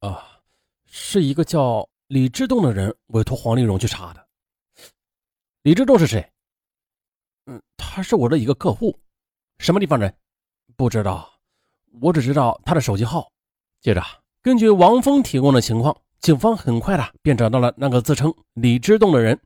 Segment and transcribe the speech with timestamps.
[0.00, 0.40] 啊，
[0.86, 4.26] 是一个叫李志栋的人委托黄丽荣去查的。
[5.62, 6.30] 李志栋是谁？
[7.46, 8.96] 嗯，他是我的一个客户。
[9.58, 10.14] 什么地方人？
[10.76, 11.28] 不知道，
[12.00, 13.32] 我只知道他的手机号。
[13.80, 14.02] 接着，
[14.40, 19.40] 根据王峰提供的情况，警方很快的便找到了那个自称李之栋的人。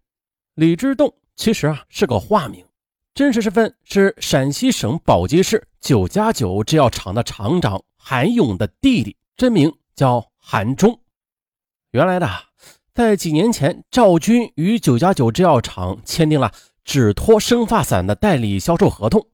[0.55, 2.67] 李之栋其实啊是个化名，
[3.15, 10.99] 真实身份是陕西省宝鸡市九加九制药厂的厂长韩勇的弟弟，真名叫韩忠。
[11.93, 12.29] 原来的，
[12.93, 16.51] 在几年前，赵军与九加九制药厂签订了
[16.85, 19.25] 止脱生发散的代理销售合同。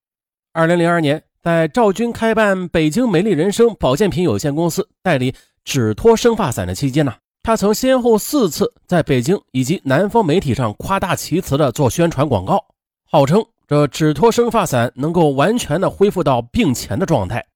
[0.53, 12.65] 二零零二年，在赵军开办北京美丽人生保健品有限公司代理止脱生发散的期间呢，他曾先后四次在北京以及南方媒体上夸大其词的做宣传广告，
[13.11, 17.47] 号称这止脱生发散能够完全的恢复到病前的状态。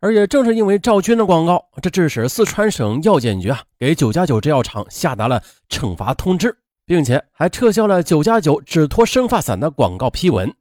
[0.00, 10.54] 而也正是因为赵军的广告，这致使四川省药监局啊给九加九制药厂下达了惩罚通知，并且还撤销了九加九止脱生发散的广告批文。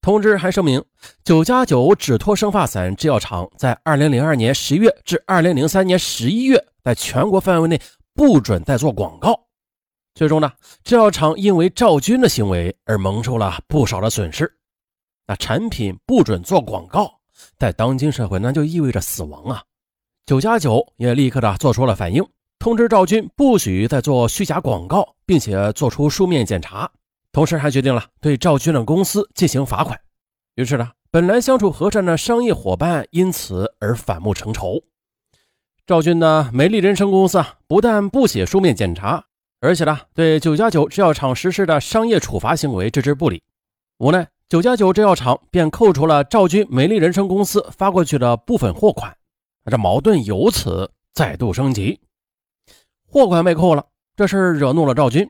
[0.00, 0.84] 通知还声明，
[1.24, 7.80] 九加九止脱生发散制药厂在二零零二年十月至二零零三年十一月，在全国范围内
[8.14, 9.46] 不准再做广告。
[10.14, 14.52] 最终呢，制药厂因为赵军的行为而蒙受了不少的损失。
[15.26, 17.20] 那产品不准做广告，
[17.58, 19.62] 在当今社会那就意味着死亡啊！
[20.24, 22.26] 九加九也立刻的做出了反应，
[22.58, 26.90] 通知赵军不许再做虚假广告，并且做出书面检查。
[27.32, 30.00] 同时还决定了对赵军的公司进行罚款，
[30.54, 34.82] 于是呢，本来相处和善的商业伙伴因此而反目成仇。
[35.86, 39.22] 赵军的美丽人生公司啊，不但不写书面检查，
[39.60, 43.42] 而且呢，对九加九制药厂实施的商业处罚行为置之不理。
[43.98, 49.12] 无奈，九加九制药厂便扣除了赵军美丽人生公司发过去的部分货款，
[49.68, 51.98] 这矛盾由此再度升级。
[53.08, 55.28] 货款被扣了，这事惹怒了赵军。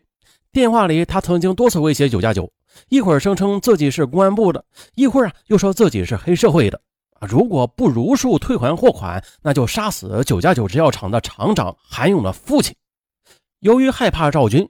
[0.53, 2.53] 电话里，他曾经多次威胁九加九，
[2.91, 4.63] 一会儿声称自己是公安部的，
[4.97, 6.79] 一会儿啊又说自己是黑社会的！
[7.27, 12.77] 如果不如数退还货款，那就杀死九加九制药厂的厂长韩勇的父亲。
[13.61, 14.69] 由于害怕赵军，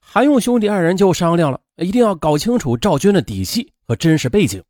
[0.00, 4.62] 韩勇兄弟二人就商量了，一定要搞清楚赵军的底细和真实背景。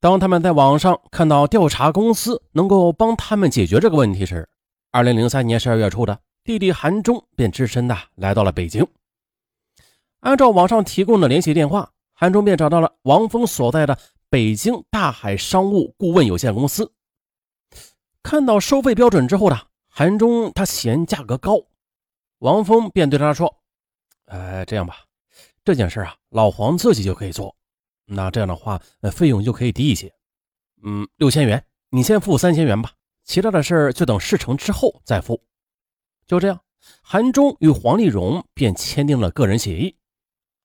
[0.00, 4.48] 当他们在网上看到调查公司能够帮他们解决这个问题时，
[4.90, 8.86] 二零零三年十二月初的弟弟韩忠便只身的来到了北京。
[10.20, 13.98] 按照网上提供的联系电话，韩忠便找到了王峰所在的
[14.28, 16.92] 北京大海商务顾问有限公司。
[18.22, 19.58] 看到收费标准之后呢，
[19.88, 21.60] 韩忠他嫌价格高，
[22.38, 23.62] 王峰便对他说
[24.26, 24.98] ：“呃，这样吧，
[25.64, 27.54] 这件事啊，老黄自己就可以做。
[28.06, 30.12] 那这样的话，呃，费用就可以低一些。
[30.82, 32.90] 嗯，六千元，你先付三千元吧，
[33.24, 35.40] 其他的事儿就等事成之后再付。”
[36.26, 36.60] 就这样，
[37.02, 39.96] 韩忠与黄丽蓉便签订了个人协议。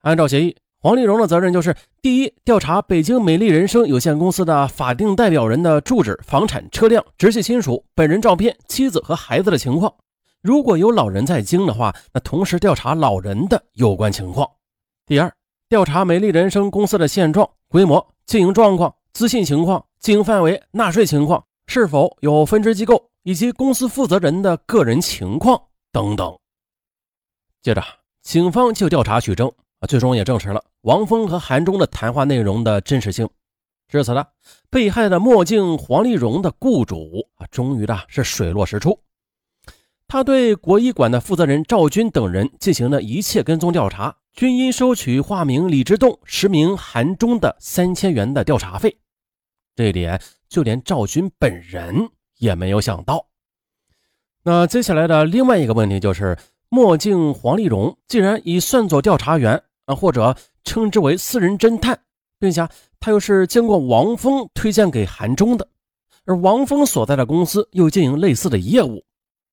[0.02, 9.92] 按照协议，黄丽蓉的责任就是：第一，调查北京美丽人生有限公司的法定代表人的住址、房产、车辆、直系亲属、本人照片、妻子和孩子的情况；
[10.42, 14.50] 如果有老人在京的话，那同时调查老人的有关情况。
[15.06, 15.34] 第二，
[15.70, 26.36] 调查美丽人生公司的现状、规模、经营状况、资信情况、经营范围、纳税情况，是否有分支机构以及公司负责人的个人情况等等。
[27.62, 27.84] 接着，
[28.24, 29.48] 警方就调查取证。
[29.80, 33.30] 啊，最终也证实了王峰和韩忠的谈话内容的真实性。
[33.88, 34.26] 至此呢，
[34.72, 39.00] 被害的墨镜黄丽蓉的雇主啊，终于的是水落石出。
[40.08, 48.98] 他对国医馆的负责人赵军等人进行了一切跟踪调查，均因收取化名李之栋、实名韩忠的三千元的调查费。
[49.76, 53.28] 这一点，就连赵军本人也没有想到。
[54.44, 56.38] 那接下来的另外一个问题就是，
[56.70, 59.64] 墨镜黄丽蓉既然已算作调查员。
[59.90, 62.00] 啊，或者称之为私人侦探，
[62.38, 62.70] 并且
[63.00, 65.68] 他又是经过王峰推荐给韩忠的，
[66.26, 69.04] 而王峰所在的公司又经营类似的业务，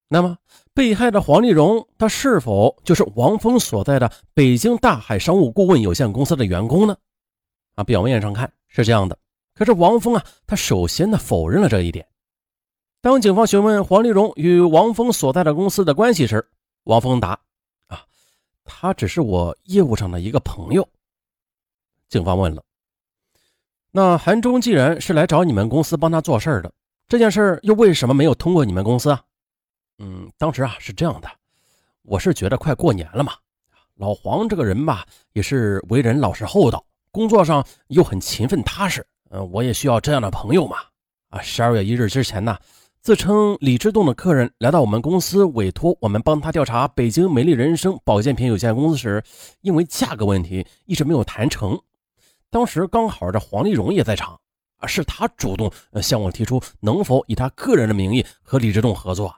[0.09, 0.39] 那么
[0.72, 6.97] 被害的黄丽蓉，她是否就是王峰所在的北京大海商务顾问有限公司的员工呢？
[7.75, 9.19] 啊，表面上看是这样的，
[9.54, 12.07] 可是王峰啊，他首先呢否认了这一点。
[13.01, 16.48] 当警方询问黄丽蓉与王峰所在的公司的关系时，
[16.84, 17.39] 王峰答。
[17.89, 18.03] 啊
[18.65, 20.89] 他只是我业务上的一个朋友。
[22.09, 22.63] 警方问了
[23.92, 26.72] ：“那韩忠既然是来找你们公司帮他做事的，
[27.09, 29.22] 这件事又为什么没有通过你们公司啊
[29.98, 31.28] ？”“嗯，当时啊是这样的，
[32.03, 33.33] 我是觉得快过年了嘛，
[33.97, 40.77] 老黄这个人吧也是为人老实厚道，工作上又很勤奋踏实，嗯，我也需要这样的朋友嘛。
[41.31, 42.57] 啊，十二月一日之前呢，
[43.01, 49.25] 自称李志栋的客人来到我们公司，委托我们帮他调查北京美丽人生保健品有限公司时，
[49.63, 51.78] 因为价格问题一直没有谈成。
[52.49, 54.39] 当时刚好这黄丽蓉也在场，
[54.77, 59.34] 啊，是他主动向我提出能否以他个人的名义和李志栋合作。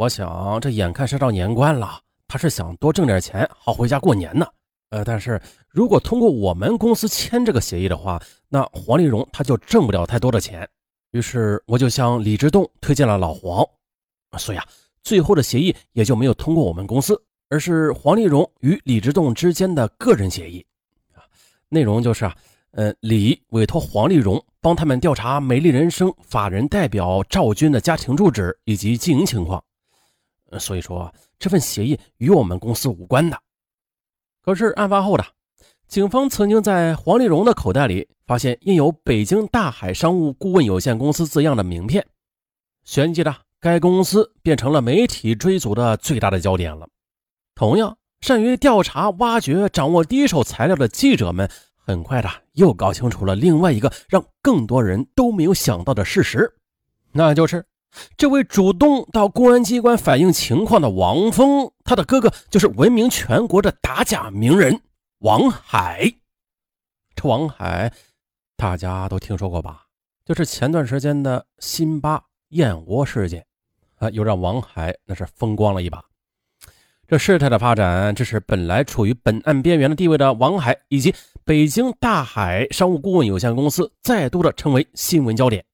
[0.00, 4.46] 我想这眼看是到年关了，他是想多挣点钱，好回家过年呢。
[4.88, 5.38] 呃，但是
[5.68, 8.18] 如果通过我们公司签这个协议的话，
[8.48, 10.66] 那黄丽蓉她就挣不了太多的钱。
[11.10, 13.62] 于是我就向李志栋推荐了老黄，
[14.38, 14.66] 所以啊，
[15.02, 20.64] 最后的协议也就没有通过我们公司，而是黄丽蓉与李志栋之间的个人协议。
[21.68, 22.34] 内容就是啊，
[22.70, 29.62] 呃，李委托黄丽蓉帮他们调查美丽人生法人代表赵军的家庭住址以及经营情况。
[30.58, 33.38] 所以说这份协议与我们公司无关的。
[34.42, 35.24] 可是案发后的。
[35.86, 42.06] 警方曾经在黄丽蓉的口袋里发现印有“北京大海商务顾问有限公司”字样的名片，
[42.84, 46.88] 旋即的该公司变成了媒体追逐的最大的焦点了。
[47.56, 56.54] 同样善于调查、挖掘、掌握第一手材料的记者们，很快的又搞清楚了另外一个让更多人都没有想到的事实，
[57.10, 57.66] 那就是
[58.16, 64.80] 这位主动到公安机关反映情况的王峰，他的哥哥就是闻名全国的打假名人。
[65.18, 66.14] 王海，
[67.14, 67.92] 这王海
[68.56, 69.86] 大家都听说过吧？
[70.24, 73.44] 就是前段时间的辛巴燕窝事件
[73.96, 76.02] 啊，又让王海那是风光了一把。
[77.08, 81.12] 这事态的发展，致使本来处于本案边缘的地位的王海，以及
[81.44, 85.64] 北京大海商务顾问有限公司，再度的成为新闻焦点。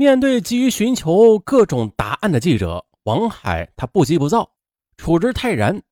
[0.00, 4.48] 面对急于寻求各种答案的记者，王海他不急不躁，
[4.96, 5.82] 处之泰然。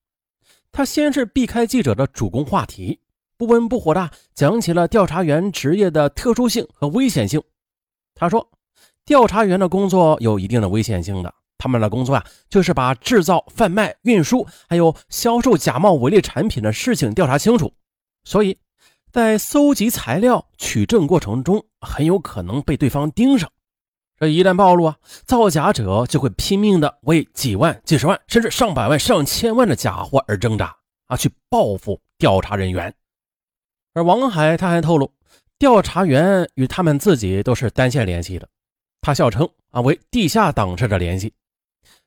[0.71, 3.01] 他先是避开记者的主攻话题，
[3.37, 7.43] 不温不火的讲起了调查员职业的特殊性和危险性。
[8.15, 8.49] 他说，
[9.05, 17.73] 调查员的工作有一定的危险性的，他们的工作啊，就是把制造、贩卖、运输，还有销售假冒伪劣产品的事情调查清楚。
[18.23, 18.57] 所以，
[19.11, 23.51] 在搜集材料、取证过程中，很有可能被对方盯上。
[24.19, 24.97] 这一旦暴露啊，
[25.27, 30.75] 造假者就会拼命的为几万、几十万，甚至上百万、上千万的假货而挣扎
[31.07, 32.95] 啊，去报复调查人员。
[33.93, 35.13] 而王海他还透露，
[35.59, 38.49] 调查员与他们自己都是单线联系的，
[39.03, 41.35] 他笑称啊为地下党式的联系，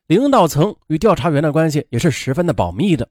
[0.07, 3.07] 领导层与调查员的关系也是十分的保密的。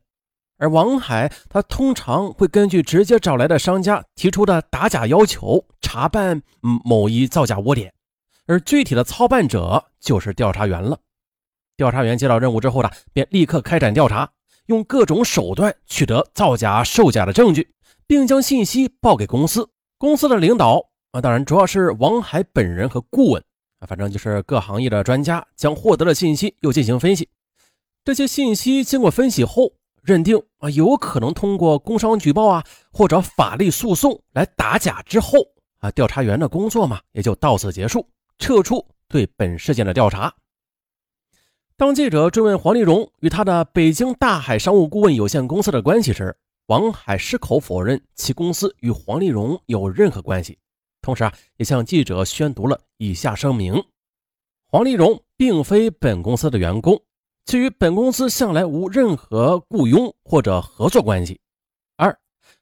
[0.56, 7.93] 而王海他通常会根据直接找来的商家提出的打假要求，查办某一造假窝点。
[8.49, 10.99] 而具体的操办者就是调查员了。
[11.77, 14.29] 调查员接到任务之后呢，便立刻开展调查，
[14.67, 17.71] 用各种手段取得造假售假的证据，
[18.06, 19.69] 并将信息报给公司。
[19.99, 23.45] 公司的领导啊，当然主要是王海本人和顾问
[23.81, 27.29] 啊，反正就是各行业的专家，将获得的信息又进行分析。
[28.03, 29.73] 这些信息经过分析后，
[30.03, 35.39] 认定啊，有可能通过工商举报啊，或者法律诉讼来打假之后
[35.81, 38.09] 啊，调查员的工作嘛，也就到此结束。
[38.38, 40.35] 撤出对本事件的调查。
[41.76, 46.37] 当记者追问黄丽蓉与他的北京大海商务顾问有限公司的关系时，
[46.67, 50.58] 王海矢口否认其公司与黄丽蓉有任何关系，
[51.00, 53.82] 同时啊，也向记者宣读了以下声明：
[54.67, 57.00] 黄丽蓉并非本公司的员工，
[57.44, 61.40] 其与本公司向来无任何雇佣或者合作关系。
[61.97, 62.18] 二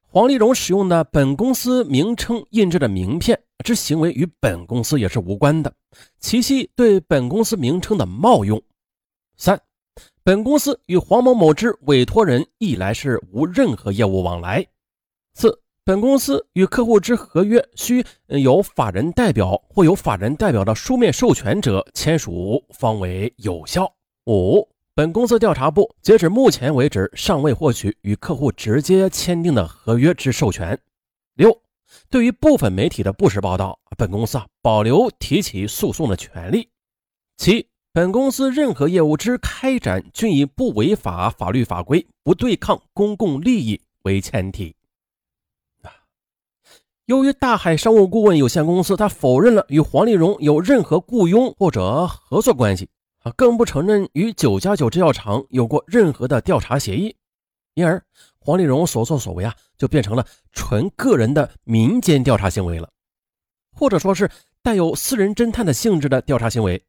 [0.06, 5.72] 黄丽蓉使用的本公司名称印制的名片之行为与本公司也是无关的，
[6.20, 8.62] 其系对本公司名称的冒用。
[9.36, 9.60] 三，
[10.22, 14.66] 本公司与黄某某之委托人一来是无任何业务往来。
[15.34, 23.92] 四，本公司与客户之合约需有法人代表或有法人代表的书面授权者签署方为有效。
[24.26, 24.68] 五。
[24.94, 30.78] 本公司调查部截止目前为止尚未获取与客户直接签订的合约之授权。
[31.34, 31.54] 六，
[32.08, 36.68] 对于部分媒体的不实报道，本公司啊保留提起诉讼的权利。
[37.36, 44.74] 七，本公司任何业务之开展均以不违法法律法规、不对抗公共利益为前提。
[45.82, 45.90] 啊，
[47.06, 52.88] 由于大海商务顾问有限公司，他否认了与黄丽蓉有任何雇佣或者合作关系
[53.22, 53.32] 啊。
[53.36, 57.16] 更不承认与九加九制药厂有过任何的调查协议，
[57.76, 58.02] 因而
[58.38, 62.88] 黄丽蓉所作所为啊，就变成了纯个人的民间调查行为了，
[63.70, 64.30] 或者说是
[64.62, 66.82] 带有私人侦探的性质的调查行为。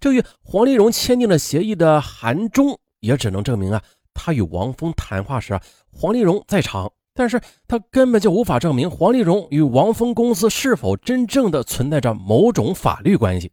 [0.00, 3.82] 这与黄丽蓉签订了协议的函中，也只能证明啊，
[4.14, 5.62] 他与王峰谈话时啊，
[5.92, 7.38] 黄丽蓉在场，但是
[7.68, 13.52] 他根本就无法证明黄丽蓉与王峰公司是否真正的存在着某种法律关系。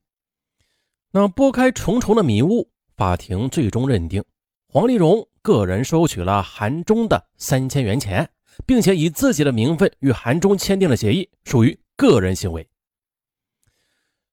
[1.11, 4.23] 那拨开重重的迷雾，法庭最终认定
[4.73, 8.29] 黄丽荣个人收取了韩忠的三千元钱，
[8.65, 12.65] 并且以自己的名分与韩忠签订了协议，属于个人行为。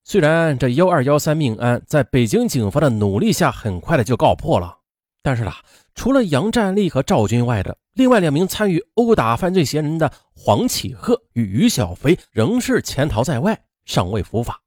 [0.04, 4.78] 虽然这幺二幺三命案在北京警方的努力下很快的就告破了，
[5.25, 5.57] 但是啊，
[5.97, 14.62] 除了杨占利和赵军外的另外两名参与殴打犯罪嫌疑人的黄启鹤与于小飞仍是潜逃在外，尚未伏法。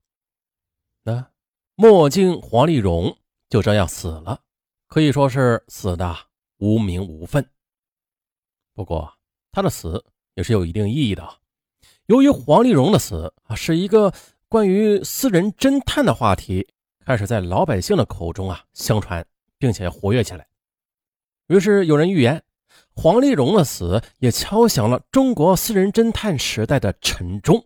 [1.03, 1.27] 那。
[1.75, 3.17] 墨镜黄丽荣
[3.49, 4.41] 就这样死了，
[4.91, 6.13] 可以说是死的
[6.57, 7.49] 无名无分。
[8.73, 9.09] 不过
[9.49, 11.25] 他的死也是有一定意义的。
[12.07, 14.13] 由于黄丽荣的死啊，是一个
[14.49, 16.67] 关于私人侦探的话题，
[17.05, 19.25] 开始在老百姓的口中啊相传，
[19.57, 20.45] 并且活跃起来。
[21.47, 22.43] 于是有人预言，
[22.93, 27.65] 黄丽荣的死也敲响了中国私人侦探时代的晨钟。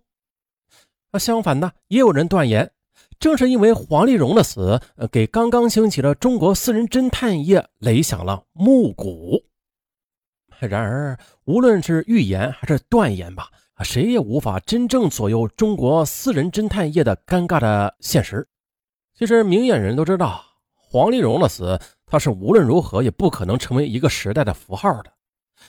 [1.11, 2.71] 那相反呢，也有人断言。
[3.19, 9.43] 正是因为黄丽荣的死，呃，给刚刚兴起的中国私人侦探业擂响了暮鼓。
[10.59, 13.49] 然而，无论是预言还是断言吧，
[13.83, 18.47] 谁也无法真正左右中国私人侦探业的尴尬的现实。
[19.17, 20.43] 其实，明眼人都知道，
[20.73, 25.11] 黄丽荣的死，他是无论如何也不可能成为一个时代的符号的。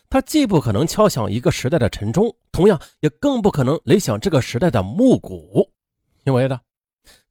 [0.09, 5.71] 他既不可能敲响一个时代的晨钟，同样也更不可能擂响这个时代的暮鼓，
[6.25, 6.61] 因为呢。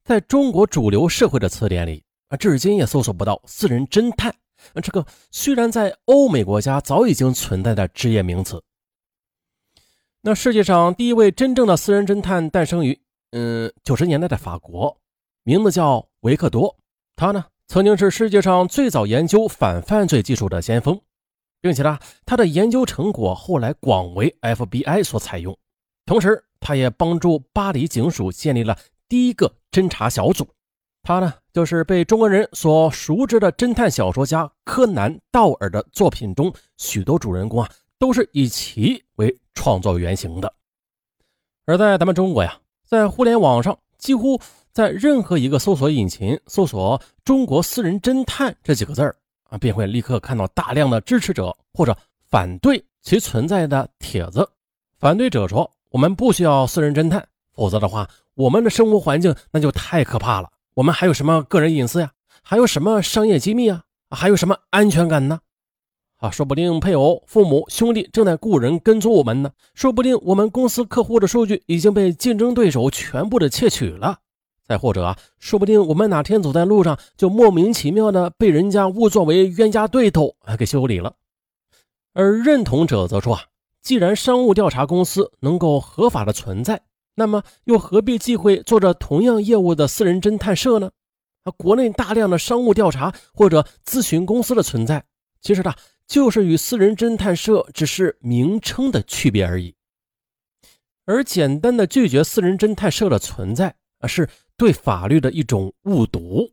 [0.05, 4.29] 在中国主流社会的词典里啊，至今也搜索不到私人侦探
[4.74, 8.63] 啊这个虽然在欧美国家早已经存在的职业名词。
[10.21, 14.95] 那世界上第一位真正的私人侦探诞生于嗯九十年代的法国，
[15.41, 16.77] 名字叫维克多。
[17.15, 21.01] 他呢曾经是世界上最早研究反犯罪技术的先锋，
[21.62, 21.97] 并且呢
[22.27, 25.57] 他的研究成果后来广为 FBI 所采用。
[26.05, 28.77] 同时，他也帮助巴黎警署建立了。
[29.07, 30.48] 第一个侦查小组，
[31.03, 40.53] 他呢就是被中国人所熟知的侦探小说家柯南·道尔的作品中许多主人公啊，都是以其为创作原型的。
[41.65, 44.39] 而在咱们中国呀，在互联网上，几乎
[44.72, 49.13] 在任何一个搜索引擎搜索“中国私人侦探”这几个字儿
[49.50, 51.94] 啊，便会立刻看到大量的支持者或者
[52.29, 54.50] 反对其存在的帖子。
[55.00, 60.50] 反对者说：“我们不需要私人侦探，否则的话。”我们的生活环境那就太可怕了。
[60.75, 62.12] 我们还有什么个人隐私呀？
[62.44, 63.84] 还有什么商业机密啊？
[64.10, 65.39] 还有什么安全感呢？
[66.18, 69.51] 啊，说不定配偶、父母、兄弟正在雇人跟踪我们呢。
[69.74, 74.20] 说不定我们公司客户的数据已经被竞争对手全部的窃取了。
[74.68, 81.13] 再或者啊，说不定我们哪天走在路上就莫名其妙的被人家误作为冤家对头啊给修理了。
[82.13, 83.42] 而认同者则说啊，
[83.82, 86.82] 既然商务调查公司能够合法的存在。
[87.15, 90.91] 那么又何必忌讳做着同样业务的私人侦探社呢？
[91.43, 95.03] 啊，国内大量的商务调查或者咨询公司的存在，
[95.41, 95.74] 其实呢，
[96.07, 99.74] 就是与私人侦探社只是名称的区别而已。
[101.05, 106.51] 而简单的拒绝私人侦探社的存在，啊，是对法律的一种误读。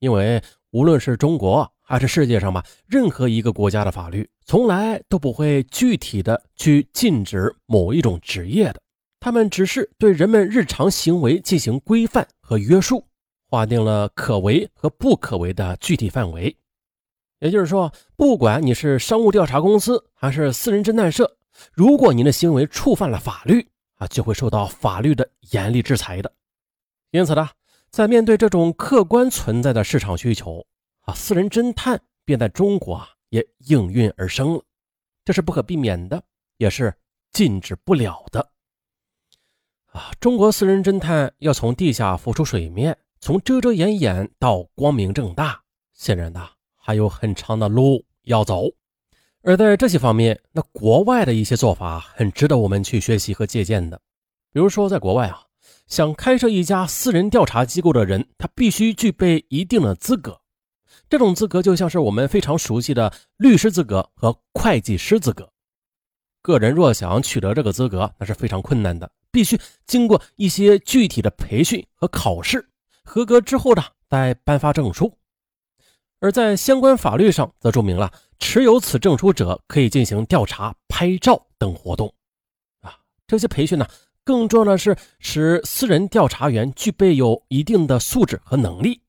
[0.00, 8.82] 因为无论是中国还是世界上吧，任何一个国家的法律，从来都不会具体的去禁止某一种职业的。
[9.24, 13.02] 他们只是对人们日常行为进行规范和约束，
[13.48, 16.54] 划定了可为和不可为的具体范围。
[17.38, 21.38] 也就是说，不管你是商务调查公司还是私人侦探社，
[21.72, 26.30] 如果您的行为触犯了法律啊，就会受到法律的严厉制裁的。
[27.10, 27.48] 因此呢，
[27.88, 30.62] 在面对这种客观存在的市场需求
[31.06, 34.62] 啊，私人侦探便在中国啊也应运而生了。
[35.24, 36.22] 这是不可避免的，
[36.58, 36.92] 也是
[37.32, 38.50] 禁止不了的。
[39.94, 48.66] 啊，中国私人侦探要从地下浮出水面，从遮遮掩掩到光明正大，显然呐还有很长的路要走。
[49.42, 54.00] 而在这些方面，那国外的一些做法很值得我们去学习和借鉴的。
[54.52, 55.42] 比如说，在国外啊，
[55.86, 60.40] 想开设一家私人调查机构的人，他必须具备一定的资格。
[61.08, 65.52] 这种资格就像是我们非常熟悉的律师资格和会计师资格。
[66.44, 69.10] 个人若想取得这个资格，那是非常困难的。
[69.30, 72.68] 必须经过一些具体的培训和考试，
[73.02, 75.16] 合格之后呢，再颁发证书。
[76.20, 82.12] 而在相关法律上，则注明了持有此证书者可以进行调查、拍照等活动。
[82.82, 82.94] 啊，
[83.26, 83.88] 这些培训呢，
[84.22, 89.00] 更重要的是使私人调查员具备有一定的素质和能力，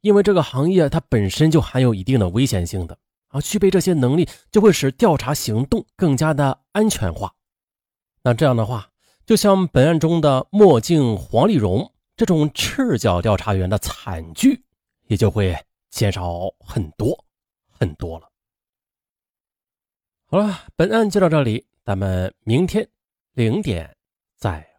[0.00, 2.96] 因为这个行业它本身就含有一定的危险性的
[3.32, 7.34] 而具备这些能力就会使调查行动更加的安全化。
[8.22, 8.90] 那这样的话
[9.26, 14.62] 就像本案中的墨镜黄丽蓉这种赤脚调查员的惨剧
[15.08, 15.56] 也就会
[15.90, 17.24] 减少很多
[17.68, 18.28] 很多了。
[20.26, 22.88] 好了本案就到这里咱们明天
[23.32, 23.96] 零点
[24.36, 24.71] 再